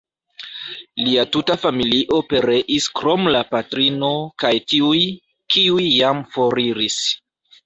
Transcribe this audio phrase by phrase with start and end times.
[1.07, 4.11] Lia tuta familio pereis krom la patrino
[4.45, 5.03] kaj tiuj,
[5.57, 6.99] kiuj jam foriris.